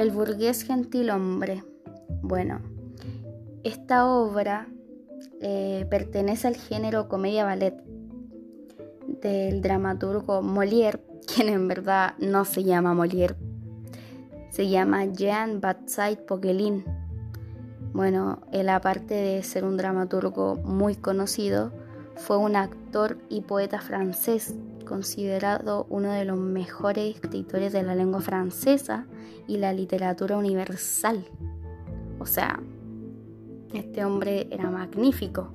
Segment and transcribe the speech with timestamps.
[0.00, 1.62] El burgués gentilhombre.
[2.22, 2.62] Bueno,
[3.64, 4.66] esta obra
[5.42, 7.74] eh, pertenece al género comedia-ballet
[9.20, 13.36] del dramaturgo Molière, quien en verdad no se llama Molière,
[14.48, 16.82] se llama Jean Baptiste Poquelin.
[17.92, 21.72] Bueno, él aparte de ser un dramaturgo muy conocido,
[22.16, 24.54] fue un actor y poeta francés,
[24.90, 29.06] considerado uno de los mejores escritores de la lengua francesa
[29.46, 31.24] y la literatura universal.
[32.18, 32.60] O sea,
[33.72, 35.52] este hombre era magnífico.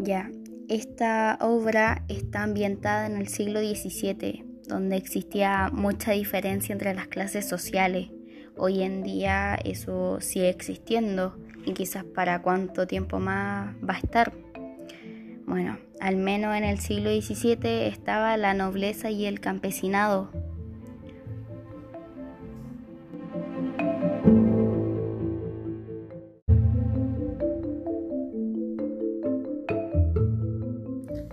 [0.00, 0.28] Ya,
[0.68, 7.48] esta obra está ambientada en el siglo XVII, donde existía mucha diferencia entre las clases
[7.48, 8.10] sociales.
[8.56, 14.32] Hoy en día eso sigue existiendo y quizás para cuánto tiempo más va a estar.
[15.46, 20.30] Bueno, al menos en el siglo XVII estaba la nobleza y el campesinado.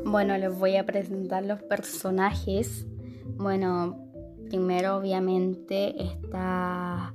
[0.05, 2.87] Bueno, les voy a presentar los personajes.
[3.37, 4.09] Bueno,
[4.49, 7.13] primero obviamente está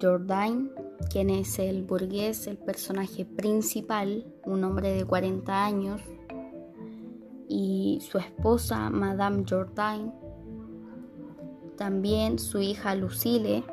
[0.00, 0.70] Jordain,
[1.10, 6.00] quien es el burgués, el personaje principal, un hombre de 40 años,
[7.48, 10.12] y su esposa, Madame Jourdain,
[11.76, 13.64] también su hija Lucille,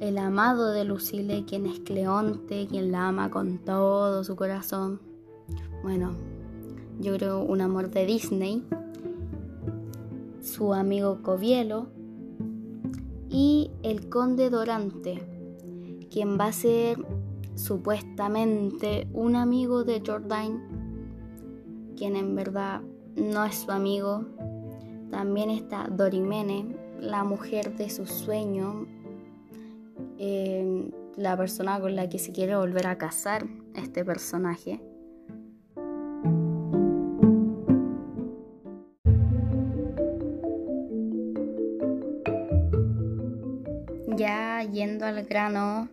[0.00, 5.00] el amado de Lucille, quien es Cleonte, quien la ama con todo su corazón.
[5.82, 6.14] Bueno,
[7.00, 8.64] yo creo un amor de Disney.
[10.42, 11.88] Su amigo Covielo,
[13.36, 15.20] y el conde Dorante,
[16.10, 16.96] quien va a ser
[17.54, 20.58] supuestamente un amigo de Jordain,
[21.98, 22.80] quien en verdad
[23.14, 24.24] no es su amigo.
[25.10, 28.86] También está Dorimene, la mujer de su sueño,
[30.16, 34.80] eh, la persona con la que se quiere volver a casar este personaje.
[44.16, 45.90] Ya yendo al grano,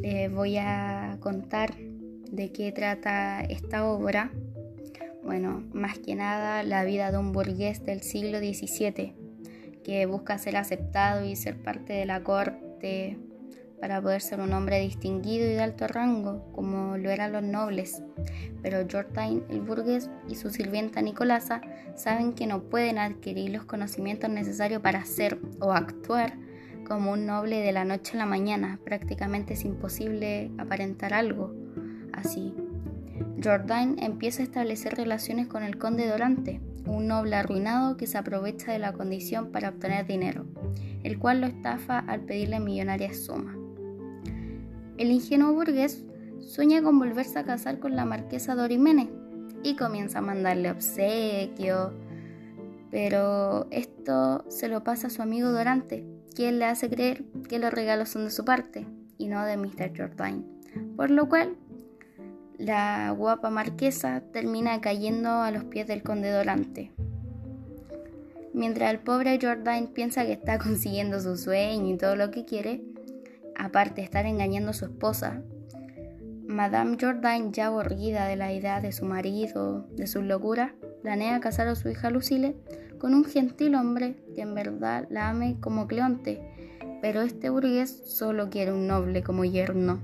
[0.00, 4.30] les voy a contar de qué trata esta obra.
[5.24, 9.14] Bueno, más que nada la vida de un burgués del siglo XVII
[9.82, 13.18] que busca ser aceptado y ser parte de la corte
[13.80, 18.00] para poder ser un hombre distinguido y de alto rango, como lo eran los nobles.
[18.62, 21.62] Pero Jordain, el burgués, y su sirvienta Nicolasa
[21.96, 26.45] saben que no pueden adquirir los conocimientos necesarios para ser o actuar
[26.86, 28.78] como un noble de la noche a la mañana.
[28.84, 31.52] Prácticamente es imposible aparentar algo
[32.12, 32.54] así.
[33.42, 38.72] Jordain empieza a establecer relaciones con el conde Dorante, un noble arruinado que se aprovecha
[38.72, 40.46] de la condición para obtener dinero,
[41.02, 43.56] el cual lo estafa al pedirle millonarias sumas.
[44.96, 46.04] El ingenuo burgués
[46.40, 49.10] sueña con volverse a casar con la marquesa Dorimene
[49.62, 51.92] y comienza a mandarle obsequios,
[52.90, 57.72] pero esto se lo pasa a su amigo Dorante, quien le hace creer que los
[57.72, 58.86] regalos son de su parte
[59.18, 59.96] y no de Mr.
[59.96, 60.44] Jordain,
[60.96, 61.56] por lo cual
[62.58, 66.92] la guapa marquesa termina cayendo a los pies del conde Dorante.
[68.54, 72.82] Mientras el pobre Jordain piensa que está consiguiendo su sueño y todo lo que quiere,
[73.54, 75.42] aparte de estar engañando a su esposa,
[76.46, 80.72] Madame Jordain, ya aburrida de la idea de su marido, de sus locuras,
[81.06, 82.56] planea casar a su hija Lucille
[82.98, 86.42] con un gentil hombre que en verdad la ame como Cleonte,
[87.00, 90.00] pero este burgués solo quiere un noble como yerno.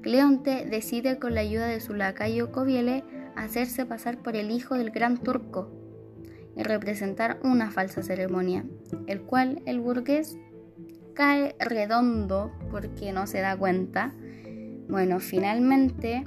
[0.00, 3.04] Cleonte decide con la ayuda de su lacayo Coviele
[3.36, 5.70] hacerse pasar por el hijo del gran turco
[6.56, 8.64] y representar una falsa ceremonia,
[9.06, 10.38] el cual el burgués
[11.12, 14.14] cae redondo porque no se da cuenta.
[14.88, 16.24] Bueno, finalmente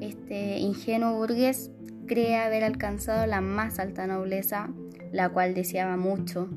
[0.00, 1.72] este ingenuo burgués
[2.06, 4.68] cree haber alcanzado la más alta nobleza,
[5.12, 6.48] la cual deseaba mucho,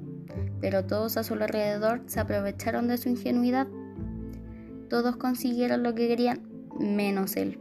[0.60, 3.68] pero todos a su alrededor se aprovecharon de su ingenuidad.
[4.90, 6.42] Todos consiguieron lo que querían,
[6.80, 7.60] menos él.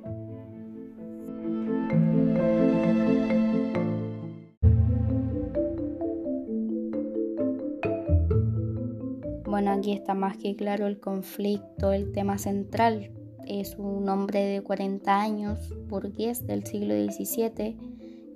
[9.44, 13.10] Bueno, aquí está más que claro el conflicto, el tema central,
[13.46, 17.76] es un hombre de 40 años, burgués del siglo XVII,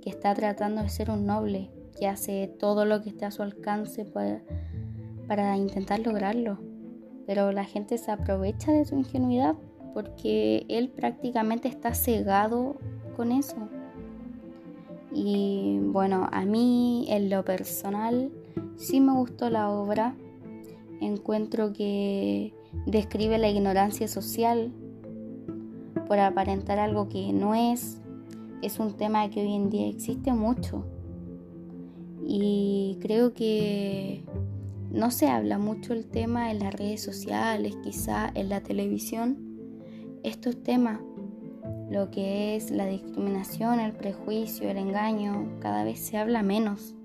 [0.01, 3.43] que está tratando de ser un noble, que hace todo lo que esté a su
[3.43, 4.43] alcance para,
[5.27, 6.59] para intentar lograrlo.
[7.27, 9.57] Pero la gente se aprovecha de su ingenuidad
[9.93, 12.77] porque él prácticamente está cegado
[13.17, 13.57] con eso.
[15.13, 18.31] Y bueno, a mí en lo personal
[18.77, 20.15] sí me gustó la obra.
[21.01, 22.55] Encuentro que
[22.87, 24.73] describe la ignorancia social
[26.11, 28.01] por aparentar algo que no es.
[28.63, 30.85] Es un tema que hoy en día existe mucho.
[32.27, 34.25] Y creo que
[34.91, 39.39] no se habla mucho el tema en las redes sociales, quizá en la televisión.
[40.25, 40.99] Estos temas
[41.93, 46.97] lo que es la discriminación, el prejuicio, el engaño, cada vez se habla menos.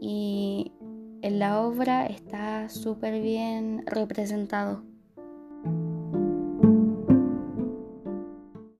[0.00, 0.72] Y
[1.22, 4.82] en la obra está súper bien representado.